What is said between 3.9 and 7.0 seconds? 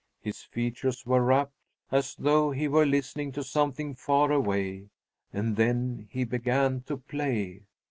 far away; and then he began to